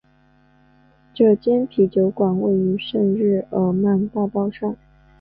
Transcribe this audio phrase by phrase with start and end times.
[1.13, 4.75] 这间啤酒馆位于圣日耳曼大道上。